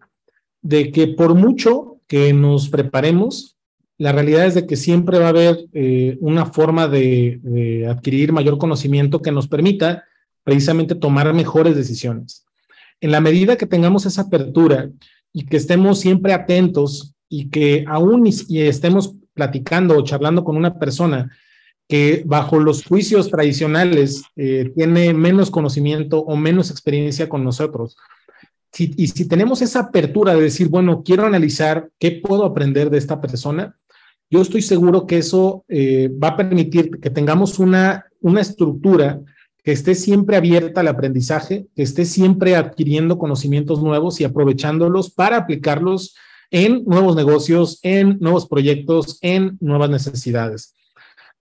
[0.61, 3.57] de que por mucho que nos preparemos,
[3.97, 8.57] la realidad es de que siempre va a haber eh, una forma de, adquirir mayor
[8.57, 10.05] conocimiento que nos permita
[10.41, 12.45] precisamente tomar mejores decisiones.
[13.01, 14.89] En la medida que tengamos esa apertura
[15.33, 20.79] y que estemos siempre atentos y que aún y estemos platicando o charlando con una
[20.79, 21.29] persona
[21.91, 27.97] que bajo los juicios tradicionales eh, tiene menos conocimiento o menos experiencia con nosotros.
[28.77, 33.19] y si tenemos esa apertura de decir, bueno, quiero analizar qué puedo aprender de esta
[33.19, 33.75] persona,
[34.29, 39.19] yo estoy seguro que eso eh, va a permitir que tengamos una, una estructura
[39.61, 45.35] que esté siempre abierta al aprendizaje, que esté siempre adquiriendo conocimientos nuevos y aprovechándolos para
[45.35, 46.15] aplicarlos
[46.51, 50.73] en nuevos negocios, en nuevos proyectos, en nuevas necesidades.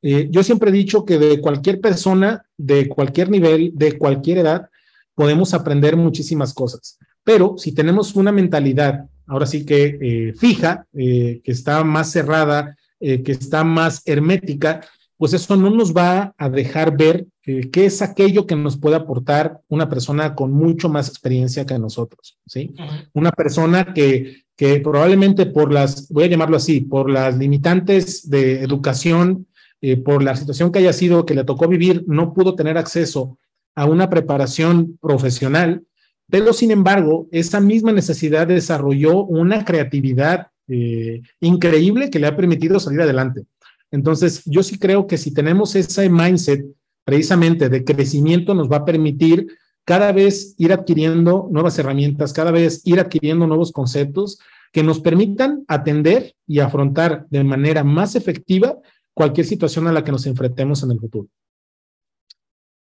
[0.03, 4.69] Eh, yo siempre he dicho que de cualquier persona, de cualquier nivel, de cualquier edad,
[5.15, 6.99] podemos aprender muchísimas cosas.
[7.25, 13.23] Pero si tenemos una mentalidad, ahora sí que eh, fija, que está más cerrada eh,
[13.23, 14.83] que está más hermética,
[15.17, 18.97] pues eso no nos va a dejar ver eh, qué es aquello que nos puede
[18.97, 22.75] aportar una persona con mucho más experiencia que nosotros, ¿sí?
[23.15, 28.61] Una persona que, que probablemente por las, voy a llamarlo así, por las limitantes de
[28.63, 29.47] educación,
[29.83, 33.39] eh, por la situación que haya sido, que le tocó vivir, no pudo tener acceso
[33.75, 35.85] a una preparación profesional,
[36.29, 42.79] pero sin embargo, esa misma necesidad desarrolló una creatividad eh, increíble que le ha permitido
[42.79, 43.43] salir adelante.
[43.91, 46.65] Entonces, yo sí creo que si tenemos ese mindset
[47.05, 49.49] precisamente de crecimiento, nos va a permitir
[49.85, 54.39] cada vez ir adquiriendo nuevas herramientas, cada vez ir adquiriendo nuevos conceptos
[54.73, 58.79] que nos permitan atender y afrontar de manera más efectiva
[59.15, 61.29] cualquier situación a la que nos enfrentemos en el futuro.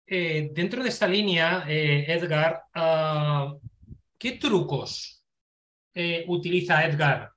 [0.07, 3.55] Eh, dentro de esta línea, eh, Edgar, ah,
[4.17, 5.14] ¿qué trucos
[6.29, 7.33] utiliza Edgar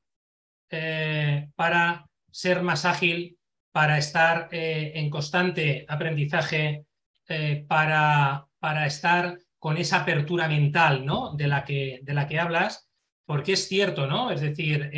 [0.73, 3.37] eh, para ser más ágil,
[3.73, 6.85] para estar eh, en constante aprendizaje,
[7.27, 11.35] eh, para, para estar con esa apertura mental ¿no?
[11.35, 12.89] de, la que, de la que hablas,
[13.25, 14.31] porque es cierto, ¿no?
[14.31, 14.89] Es decir,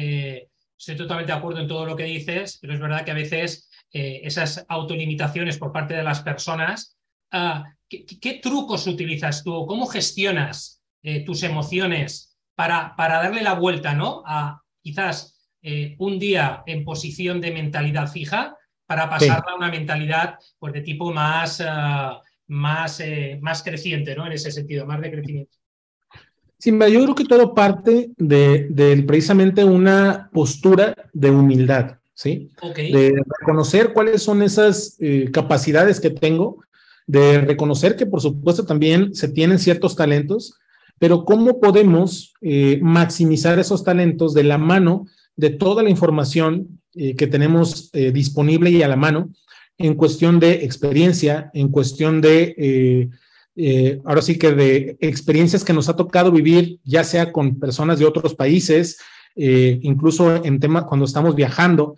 [0.78, 3.70] estoy totalmente de acuerdo en todo lo que dices, pero es verdad que a veces
[3.94, 6.98] esas autolimitaciones por parte de las personas,
[7.32, 9.66] ah, ¿qué, trucos utilizas tú?
[9.68, 10.82] ¿Cómo gestionas
[11.26, 14.24] tus emociones para, para darle la vuelta ¿no?
[14.26, 15.34] a quizás
[15.66, 20.82] eh, un día en posición de mentalidad fija para pasarla a una mentalidad pues, de
[20.82, 24.28] tipo más, ah, más, eh, más creciente, ¿no?
[24.28, 25.58] En ese sentido, más de crecimiento.
[26.58, 32.50] Sí, yo creo que todo parte de, precisamente una postura de humildad, ¿sí?
[32.76, 36.64] De reconocer cuáles son esas eh, capacidades que tengo,
[37.06, 40.56] de reconocer que por supuesto también se tienen ciertos talentos,
[40.98, 42.34] pero cómo podemos
[42.82, 45.06] maximizar esos talentos de la mano
[45.36, 49.32] de toda la información eh, que tenemos eh, disponible y a la mano
[49.80, 53.10] en cuestión de experiencia, en cuestión de,
[53.56, 57.98] eh, ahora sí que de experiencias que nos ha tocado vivir, ya sea con personas
[57.98, 59.00] de otros países,
[59.36, 61.96] incluso en tema cuando estamos viajando.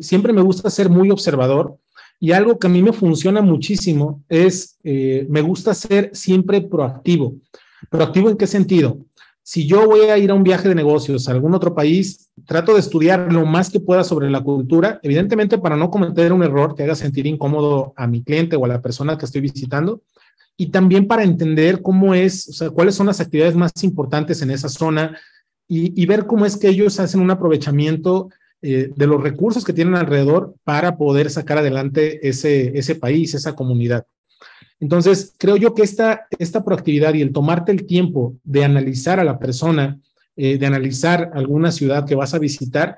[0.00, 1.76] Siempre me gusta ser muy observador
[2.18, 7.34] y algo que a mí me funciona muchísimo es, me gusta ser siempre proactivo.
[7.90, 8.98] ¿Proactivo en qué sentido?
[9.50, 12.74] si yo voy a ir a un viaje de negocios a algún otro país, trato
[12.74, 16.76] de estudiar lo más que pueda sobre la cultura, evidentemente para no cometer un error
[16.76, 20.02] que haga sentir incómodo a mi cliente o a la persona que estoy visitando,
[20.56, 24.52] y también para entender cómo es, o sea, cuáles son las actividades más importantes en
[24.52, 25.18] esa zona
[25.66, 28.28] y, ver cómo es que ellos hacen un aprovechamiento
[28.62, 33.54] eh, de los recursos que tienen alrededor para poder sacar adelante ese, ese país, esa
[33.54, 34.06] comunidad.
[34.80, 39.24] Entonces, creo yo que esta, esta proactividad y el tomarte el tiempo de analizar a
[39.24, 39.98] la persona,
[40.36, 42.96] eh, de analizar alguna ciudad que vas a visitar,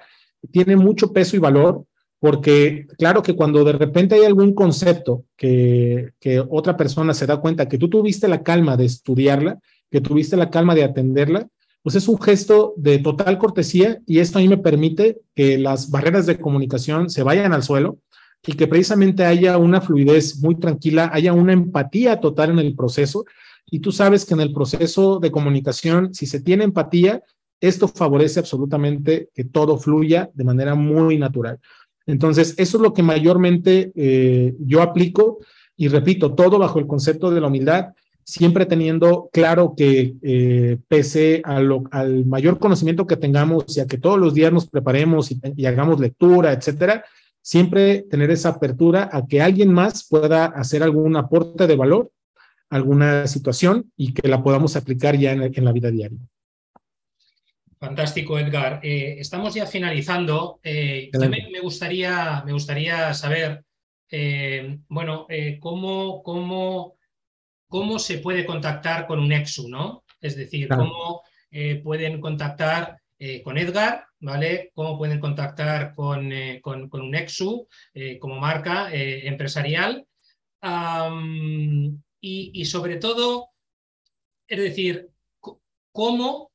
[0.51, 1.85] tiene mucho peso y valor,
[2.19, 7.39] porque claro que cuando de repente hay algún concepto que, que otra persona se da
[7.39, 9.59] cuenta que tú tuviste la calma de estudiarla,
[9.91, 11.49] que tuviste la calma de atenderla,
[11.83, 16.27] pues es un gesto de total cortesía y esto a me permite que las barreras
[16.27, 17.99] de comunicación se vayan al suelo
[18.47, 23.25] y que precisamente haya una fluidez muy tranquila, haya una empatía total en el proceso.
[23.71, 27.23] Y tú sabes que en el proceso de comunicación, si se tiene empatía,
[27.61, 31.61] esto favorece absolutamente que todo fluya de manera muy natural.
[32.07, 35.39] Entonces, eso es lo que mayormente eh, yo aplico
[35.77, 37.93] y repito, todo bajo el concepto de la humildad,
[38.25, 44.19] siempre teniendo claro que eh, pese al mayor conocimiento que tengamos y a que todos
[44.19, 47.05] los días nos preparemos y, y hagamos lectura, etcétera,
[47.41, 52.13] siempre tener esa apertura a que alguien más pueda hacer algún aporte de valor,
[52.71, 56.19] alguna situación y que la podamos aplicar ya en, la vida diaria.
[57.79, 58.81] Fantástico, Edgar.
[58.85, 60.61] Eh, estamos ya finalizando.
[60.63, 63.65] Eh, me, gustaría, me gustaría saber,
[64.89, 65.27] bueno,
[65.61, 66.97] cómo, cómo,
[67.73, 70.05] cómo se puede contactar con un EXU, ¿no?
[70.21, 71.23] Es decir, cómo
[71.83, 72.99] pueden contactar
[73.43, 74.71] con Edgar ¿vale?
[74.75, 80.07] Cómo pueden contactar con, eh, con, un Exu eh, como marca eh, empresarial.
[82.21, 83.51] y, sobre todo,
[84.47, 85.09] es decir,
[85.91, 86.53] cómo,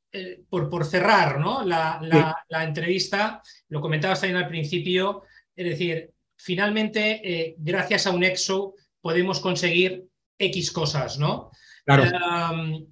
[0.50, 1.64] por, por, cerrar ¿no?
[1.64, 2.00] la,
[2.48, 9.42] la, entrevista, lo comentabas también al principio, es decir, finalmente, gracias a un EXO podemos
[9.42, 10.06] conseguir
[10.38, 11.52] X cosas, ¿no?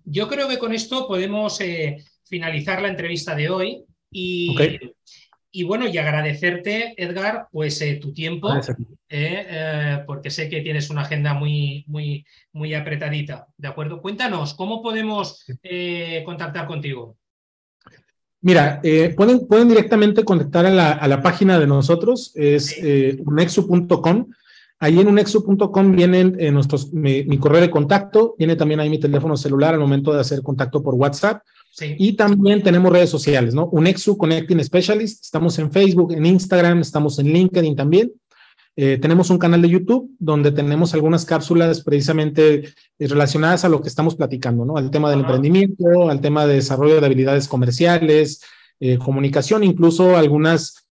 [0.06, 1.60] yo creo que con esto podemos
[2.24, 4.56] finalizar la entrevista de hoy y,
[5.56, 8.66] y bueno, y agradecerte, Edgar, pues eh, tu tiempo, eh,
[9.10, 14.02] eh, porque sé que tienes una agenda muy, muy, muy apretadita, ¿de acuerdo?
[14.02, 15.46] Cuéntanos, ¿cómo podemos
[16.26, 17.16] contactar contigo?
[18.42, 18.82] Mira,
[19.16, 22.78] pueden, pueden directamente contactar a la, a la página de nosotros, es
[23.20, 24.28] unexu.com.
[24.80, 29.38] Ahí en unexu.com vienen nuestros, mi, mi, correo de contacto, viene también ahí mi teléfono
[29.38, 31.42] celular al momento de hacer contacto por WhatsApp.
[31.98, 33.68] Y también tenemos redes sociales, ¿no?
[33.68, 38.14] Unexu Connecting Specialist, estamos en Facebook, en Instagram, estamos en LinkedIn también.
[38.78, 43.82] Eh, tenemos un canal de YouTube donde tenemos algunas cápsulas precisamente eh, relacionadas a lo
[43.82, 44.78] que estamos platicando, ¿no?
[44.78, 48.42] Al tema del emprendimiento, al tema de desarrollo de habilidades comerciales,
[48.80, 50.85] eh, comunicación, incluso algunas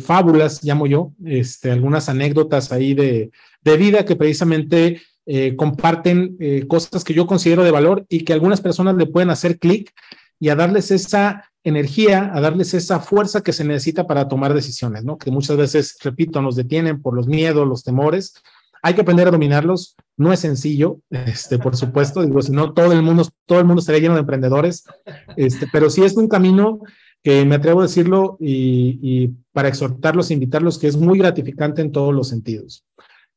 [0.00, 3.30] fábulas, llamo yo, este, algunas anécdotas ahí de,
[3.62, 8.34] de vida que precisamente eh, comparten eh, cosas que yo considero de valor y que
[8.34, 9.90] algunas personas le pueden hacer clic
[10.38, 15.02] y a darles esa energía, a darles esa fuerza que se necesita para tomar decisiones,
[15.02, 15.16] ¿no?
[15.16, 18.34] Que muchas veces, repito, nos detienen por los miedos, los temores.
[18.82, 19.96] Hay que aprender a dominarlos.
[20.18, 22.20] No es sencillo, este, por supuesto.
[22.20, 24.84] Digo, si no, todo el mundo, todo el mundo estaría lleno de emprendedores.
[25.36, 26.80] Este, pero sí es un camino
[27.24, 32.14] que me atrevo a decirlo y, para exhortarlos, invitarlos, que es muy gratificante en todos
[32.14, 32.84] los sentidos.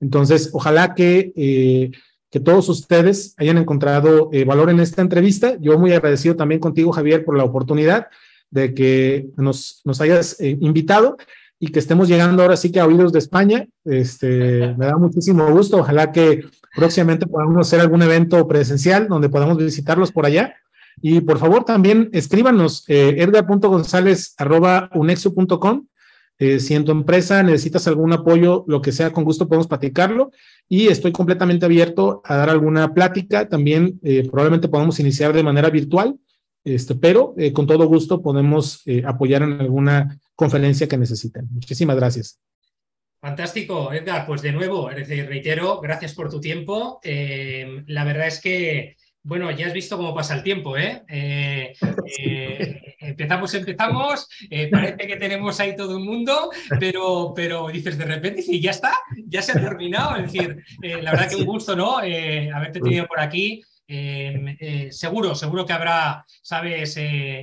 [0.01, 1.91] Entonces, ojalá que, eh,
[2.29, 5.55] que todos ustedes hayan encontrado eh, valor en esta entrevista.
[5.61, 8.07] Yo muy agradecido también contigo, Javier, por la oportunidad
[8.51, 11.15] de que nos, nos hayas eh, invitado
[11.57, 13.67] y que estemos llegando ahora sí que a oídos de España.
[13.85, 15.77] Este, me da muchísimo gusto.
[15.77, 16.43] Ojalá que
[16.75, 20.55] próximamente podamos hacer algún evento presencial donde podamos visitarlos por allá.
[21.01, 25.87] Y por favor también escríbanos eh, edgar.gonzález.unexo.com
[26.39, 30.31] eh, si en tu empresa necesitas algún apoyo, lo que sea, con gusto podemos platicarlo
[30.69, 33.49] y estoy completamente abierto a dar alguna plática.
[33.49, 36.15] También eh, probablemente podamos iniciar de manera virtual,
[36.63, 41.47] este, pero eh, con todo gusto podemos apoyar en alguna conferencia que necesiten.
[41.51, 42.39] Muchísimas gracias.
[43.19, 44.27] Fantástico, Edgar.
[44.27, 46.99] Pues de nuevo, reitero, gracias por tu tiempo.
[47.03, 48.95] la verdad es que
[49.27, 51.03] bueno, ya has visto cómo pasa el tiempo, ¿eh?
[51.09, 51.73] eh,
[52.17, 56.49] eh empezamos, empezamos, eh, parece que tenemos ahí todo un mundo,
[56.79, 58.93] pero, pero dices de repente, y ya está,
[59.25, 60.15] ya se ha terminado.
[60.15, 61.97] Es decir, la verdad que un gusto, ¿no?
[61.97, 63.61] haberte tenido por aquí.
[64.91, 66.97] seguro, seguro que habrá, sabes,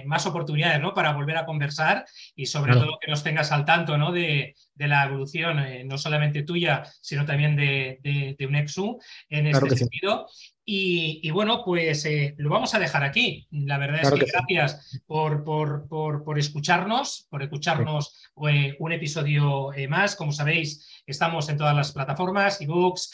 [0.07, 0.95] más oportunidades ¿no?
[0.95, 4.11] para volver a conversar y sobre todo que nos tengas al tanto ¿no?
[4.11, 8.99] de, de la evolución, no solamente tuya, sino también de, de, de UNEXU
[9.29, 10.27] en este sentido.
[10.67, 13.47] Y, bueno, pues eh, lo vamos a dejar aquí.
[13.51, 19.87] La verdad es que, gracias por, por, por, escucharnos, por escucharnos eh, un episodio eh,
[19.89, 20.17] más.
[20.17, 23.13] Como sabéis, estamos en todas las plataformas, ebooks,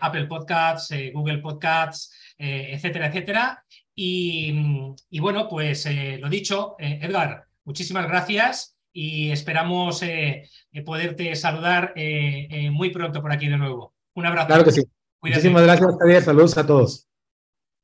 [0.00, 3.64] Apple Podcasts, Google Podcasts, etcétera, etcétera.
[3.94, 4.52] Y,
[5.10, 5.86] y bueno, pues
[6.18, 10.02] lo dicho, Edgar, muchísimas gracias y esperamos
[10.84, 11.94] poderte saludar
[12.70, 13.94] muy pronto por aquí de nuevo.
[14.14, 14.48] Un abrazo.
[14.48, 14.82] Claro que sí.
[15.22, 16.22] Muchísimas gracias, Javier.
[16.22, 17.09] Saludos a todos.